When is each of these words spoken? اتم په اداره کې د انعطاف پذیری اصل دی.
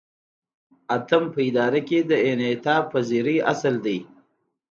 اتم 0.95 1.23
په 1.33 1.39
اداره 1.49 1.81
کې 1.87 1.99
د 2.09 2.11
انعطاف 2.29 2.83
پذیری 2.93 3.37
اصل 3.51 3.75
دی. 3.85 3.99